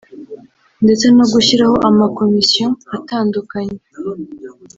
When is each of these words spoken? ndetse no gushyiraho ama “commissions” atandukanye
ndetse 0.83 1.05
no 1.15 1.25
gushyiraho 1.33 1.75
ama 1.89 2.05
“commissions” 2.17 2.79
atandukanye 2.97 3.77